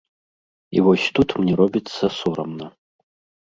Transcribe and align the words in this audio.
І 0.77 0.81
вось 0.87 1.05
тут 1.17 1.29
мне 1.41 1.53
робіцца 1.61 2.11
сорамна. 2.21 2.67